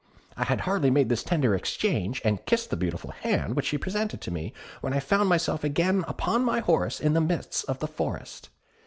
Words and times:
I 0.35 0.45
had 0.45 0.61
hardly 0.61 0.89
made 0.89 1.09
this 1.09 1.21
tender 1.21 1.53
exchange, 1.53 2.23
and 2.25 2.43
kissed 2.47 2.71
the 2.71 2.75
beautiful 2.75 3.11
hand 3.11 3.55
which 3.55 3.67
she 3.67 3.77
presented 3.77 4.19
to 4.21 4.31
me, 4.31 4.51
when 4.81 4.93
I 4.93 4.99
found 4.99 5.29
myself 5.29 5.63
again 5.63 6.05
upon 6.07 6.43
my 6.43 6.59
horse 6.59 6.99
in 6.99 7.13
the 7.13 7.21
midst 7.21 7.65
of 7.65 7.77
the 7.77 7.87
forest. 7.87 8.49